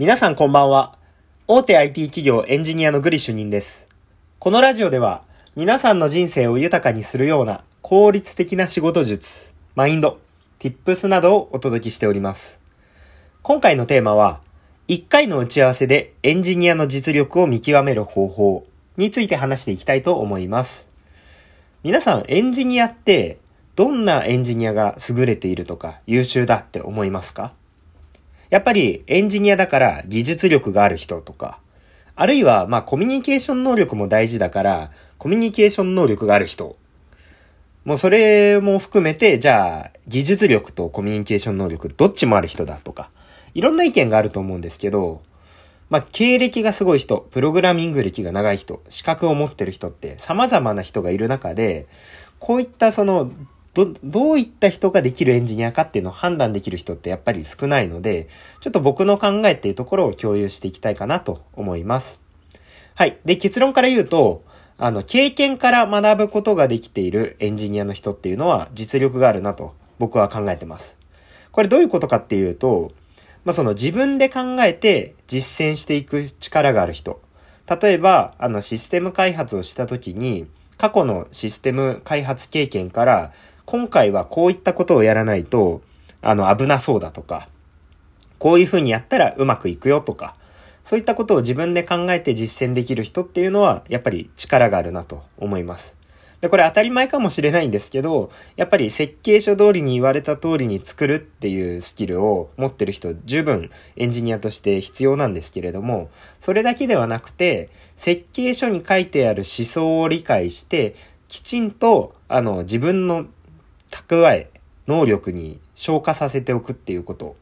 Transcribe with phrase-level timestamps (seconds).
[0.00, 0.96] 皆さんこんばんは。
[1.46, 3.86] 大手 IT 企業エンジニアのグリ主任です。
[4.38, 5.20] このラジオでは
[5.56, 10.18] 皆さんの人生を豊かにするような効率的な仕事術、マインド、
[10.58, 12.60] tips などをお届けしております。
[13.42, 14.40] 今回のテーマは、
[14.88, 20.88] 1回の打ち合わせでエンジニアの実力を見極める方法について話していきたいと思います。
[21.82, 23.38] 皆さんエンジニアって
[23.76, 27.52] どんなエンジニアが優れているとか優秀だって思いますか？
[28.50, 31.58] やっぱりエンジニアだから技術力がある人とか、
[32.16, 36.76] あるいはまあコミュニケーション能力も大事だから、コミュニケーション能力がある人。
[37.84, 43.10] もうそれも含めて、じゃあ技術力とコミュニケーション能力どっちもある人だとか、
[43.54, 45.22] いろんな意見があると思うんですけど、
[45.88, 51.86] まあ、経歴がすごい人、プログラミング歴が長い人、資格を持ってる人って様々な人がいる中で、
[52.38, 53.30] こういったその
[53.74, 58.28] ど、どういった人ができるエンジニアかっていうのを判断できる人ってやっぱり少ないので、
[58.60, 62.20] ちょっと僕の考えっていうところを共有していきたいかなと思います。
[62.94, 63.18] はい。
[63.24, 64.44] で、結論から言うと、
[64.76, 70.96] あの、経験から学ぶことができているエンジニアの人っていうのは実力があるなと僕は考えてます。
[71.52, 72.92] これどういうことかっていうと、
[73.44, 77.20] まあ、その自分で考えて実践していく力がある人。
[77.80, 83.32] 例えば、あの、システム開発をした時に、過去のシステム開発経験から
[83.70, 85.80] 今回はこういったことをやらないと、
[86.22, 87.48] あの、危なそうだとか、
[88.40, 90.34] こういう風にやったらうまくいくよとか、
[90.82, 95.96] そういったことを自分で考えて実践できる人っていうのは、やっぱり力があるなと思います。
[96.40, 106.10] で、これ当たり前かもしれないんですけど、やっぱり設計書通りに言われた通りに作るっていうスキルを持ってる人、十分エンジニアとして必要なんですけれども、
[106.40, 110.96] それだけではなくて、設計書に書いてある思想を理解して、
[111.28, 113.26] きちんと、あの、自分の
[114.08, 114.50] 蓄え、
[114.86, 117.36] 能力に消化させておくっていうこと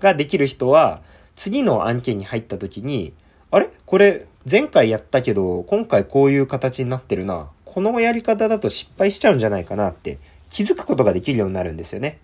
[0.00, 1.02] ができる人は、
[1.34, 3.12] 次の案件に入った時に、
[3.50, 3.68] あれ？
[3.84, 7.48] これ前回やったけど、今回こういう形になってるな。
[7.64, 10.18] このやり方だと失敗しちゃうんじゃないかなって
[10.50, 12.18] 気づくことができるようになるんですよね。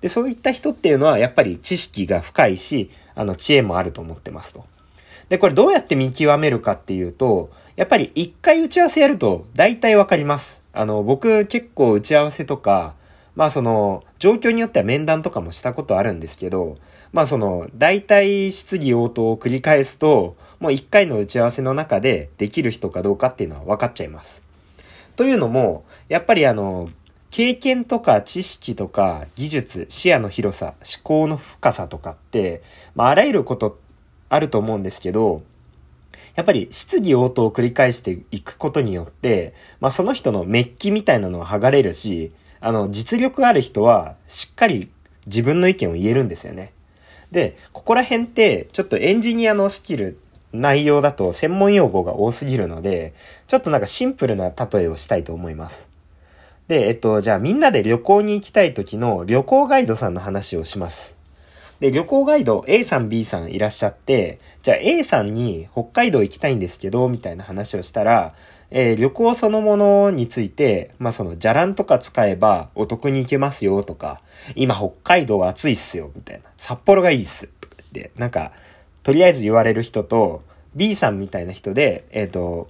[0.00, 4.64] で、そういった人っていうのはやっぱり知識が深いし、あの知恵もあると思ってますと。
[5.28, 10.60] で、これどうやって見極めるかっていうと、やっぱり一回打ち合わせやると大体わかります。
[10.72, 12.94] あの、僕結構打ち合わせとか、
[13.36, 16.78] まあその、状況によっては面談とかもしたことあるんですけど、
[17.12, 24.42] まあその、大体質疑応答を繰り返すと、もう一回の打ち合わせの中でできる人かどうかっていうのは分かっちゃいます。
[25.14, 26.88] というのも、やっぱりあの、
[27.30, 32.62] 経験とか知識とか技術、視野の広さ、思考の深さとかって、
[32.94, 33.78] まああらゆること
[34.30, 35.42] あると思うんですけど、
[36.34, 44.90] やっぱり質疑応答を繰り返していくことによって、まあその人のメッキみたいなのは剥がれるし、あの、実力ある人はしっかり
[45.26, 46.72] 自分の意見を言えるんですよね。
[47.30, 50.18] で、ここら辺ってちょっとエンジニアのスキル、
[50.52, 53.14] 内容だと専門用語が多すぎるので、
[53.46, 55.88] ちょっとなんかシンプルな例えをしたいと思います。
[56.68, 61.16] で、えっと、じゃあみんなで旅行に行きたい時の旅行ガイドさんの話をします。
[61.80, 68.34] で、旅行ガイド A さん B さんいらっしゃって、じゃあ A さんに北海道行きたいんですけど、みたいな話をしたら、
[68.70, 74.20] えー、旅行そのものについて、まあその、じゃらんとか使えばお得に行けますよとか、
[74.54, 76.42] 今北海道暑いっすよ、みたいな。
[76.56, 78.52] 札幌がいいっす、とか言って、なんか、
[79.02, 80.42] とりあえず言われる人と、
[80.74, 82.68] B さんみたいな人で、えっ、ー、と、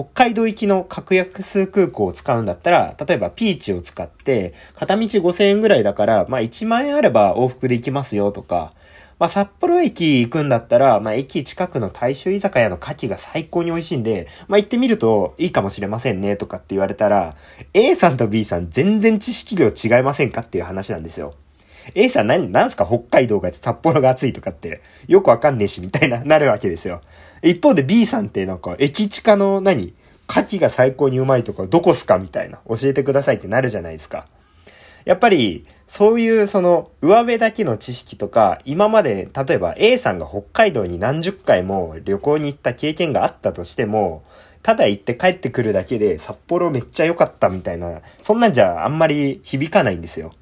[0.00, 8.72] 北海道行きの格安空港を使うんだったら、例えばピーチを使って、片道5000円ぐらいだから、まあ1万円あれば往復で行きますよとか、
[9.18, 17.36] まあ札幌駅行くんだったら、まあ駅近くの大衆居酒屋の牡蠣が最高に美味しいんで、まあ行ってみるといいかもしれませんねとかって言われたら、
[17.74, 21.34] A さんと B さん全然知識量違いませんかっていう話なんですよ。
[21.94, 27.00] A さん何、なんすか北海道が札幌が暑いとかって、よくわかんねえし、みたいな、 なるわけですよ。
[27.42, 29.94] 一方で B さんってなんか、駅近の何
[30.28, 34.26] 牡蠣が最高にうまいとか、どこすかみたいな、教えてくださいってなるじゃないですか。
[35.04, 44.22] やっぱり、そういうその上辺だけの知識とか、今まで例えば A さんが北海道に何十回も旅行に行った経験があったとしても、
[44.62, 50.32] ただ行って帰ってくるだけで札幌めっちゃ良かったみたいな、そんなんじゃあんまり響かないんですよ。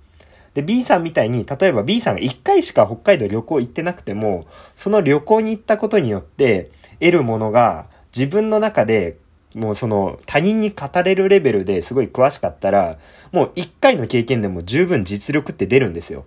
[0.54, 4.46] で、B さんみたいに、例えば B さんが1回しか北海道旅行行ってなくても、
[4.76, 9.16] その旅行に行ったことによって得るものが自分の中で
[9.54, 12.98] もうその他人に語れるレベルですごい詳しかったら、
[13.32, 16.24] もう1回の経験でも十分実力って出るんですよ。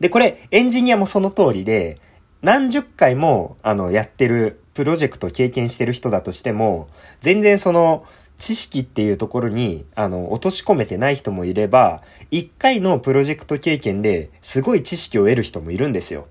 [0.00, 1.98] で、これエンジニアもその通りで、
[2.42, 6.88] 何十回もあのやってるプロジェクト経験してる人だとしても、
[7.20, 8.04] 全然その
[8.42, 12.02] 知識っていうところに、あの、落とし込めてない人もいれば、
[12.32, 16.26] 一回のプロジェクト経験ですごい知識を得る人もいるんですよ。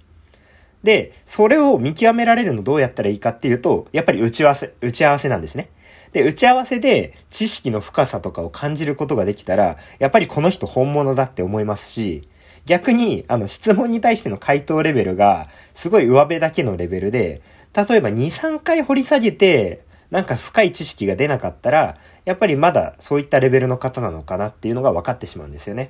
[0.83, 5.69] で、それを見極められるのどうやったらいいかっていうと、やっぱり打ち合わせ、打ち合わせなんですね。
[6.11, 12.27] で、打ち合わせで知識の深さとかを感じることができたら、やっぱりこの人本物だって思いますし、
[12.65, 17.41] 逆に、あの、質問に対しての回答レベルが、すごい上辺だけのレベルで、
[17.73, 25.89] 例えば2、3回掘り下げて、なんか深い知識が出なかったら、やっぱりまだそういったレベルの方なのかなっていうのが分かってしまうんですよね。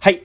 [0.00, 0.22] はい。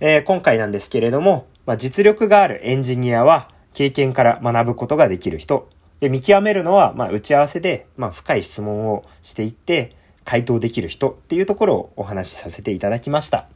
[0.00, 5.68] えー、今回なんですけれども、まあ、実力があるエンジニアは経験から学ぶことができる人。
[6.00, 9.94] で、見極めるのは、まあ、打ち合わせで、まあ、深い質問をしていって、
[10.24, 13.46] 回答できる人っていうところをお話しさせていただきました。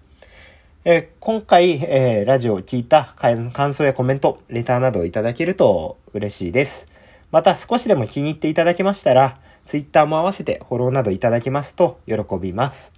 [0.85, 6.87] えー、今回、えー、ラジオを聞いた感想やコメント、レターなどをいただけると嬉しいです。
[7.31, 12.93] また少しでも気に入っていただけましたら、Twitter も合わせてフォローなどいただけますと喜びます。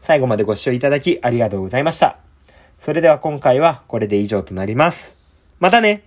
[0.00, 2.18] 最後までご視聴いただきありがとうございました。
[2.78, 5.16] それでは今回はこれで以上となります。
[5.60, 6.02] またね